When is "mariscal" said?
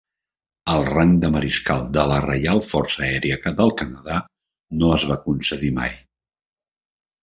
1.35-1.83